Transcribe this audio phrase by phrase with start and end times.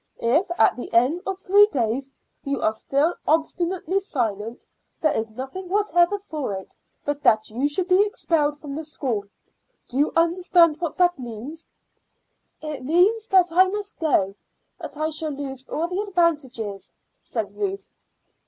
[0.17, 2.11] If at the end of three days
[2.43, 4.65] you are still obstinately silent,
[4.99, 6.73] there is nothing whatever for it
[7.05, 9.25] but that you should be expelled from the school.
[9.87, 11.69] Do you understand what that means?"
[12.63, 14.33] "It means that I must go,
[14.79, 17.87] that I shall lose all the advantages," said Ruth.